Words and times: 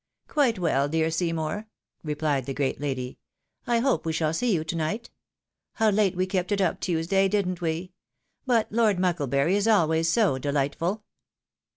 "Quite 0.27 0.57
well, 0.57 0.89
dear 0.89 1.11
Seymour," 1.11 1.67
replied 2.03 2.47
the 2.47 2.55
great 2.55 2.79
lady;" 2.81 3.19
I 3.67 3.77
hope 3.77 4.03
we 4.03 4.11
shall 4.13 4.33
see 4.33 4.51
you 4.51 4.63
to 4.63 4.75
night? 4.75 5.11
How 5.73 5.91
late 5.91 6.15
we 6.15 6.25
kept 6.25 6.51
it 6.51 6.59
up, 6.59 6.79
Tuesday, 6.79 7.27
didn't 7.27 7.61
we? 7.61 7.93
But 8.47 8.71
Lord 8.71 8.97
Mucklebury 8.97 9.53
is 9.53 9.67
always 9.67 10.09
so 10.09 10.39
dehghtful 10.39 11.03